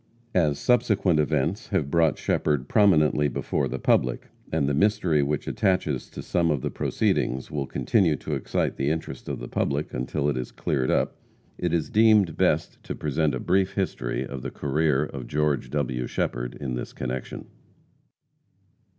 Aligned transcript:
As 0.33 0.57
subsequent 0.57 1.19
events 1.19 1.67
have 1.67 1.91
brought 1.91 2.17
Shepherd 2.17 2.67
prominently 2.67 3.27
before 3.27 3.67
the 3.67 3.77
public, 3.77 4.29
and 4.51 4.67
the 4.67 4.73
mystery 4.73 5.21
which 5.21 5.47
attaches 5.47 6.09
to 6.09 6.23
some 6.23 6.49
of 6.49 6.61
the 6.63 6.71
proceedings 6.71 7.51
will 7.51 7.67
continue 7.67 8.15
to 8.15 8.33
excite 8.33 8.77
the 8.77 8.89
interest 8.89 9.29
of 9.29 9.37
the 9.37 9.47
public 9.47 9.93
until 9.93 10.27
it 10.27 10.37
is 10.37 10.51
cleared 10.51 10.89
up, 10.89 11.17
it 11.59 11.71
is 11.71 11.91
deemed 11.91 12.35
best 12.35 12.81
to 12.85 12.95
present 12.95 13.35
a 13.35 13.39
brief 13.39 13.73
history 13.73 14.25
of 14.25 14.41
the 14.41 14.49
career 14.49 15.03
of 15.05 15.27
George 15.27 15.69
W. 15.69 16.07
Shepherd 16.07 16.55
in 16.59 16.73
this 16.73 16.93
connection. 16.93 17.45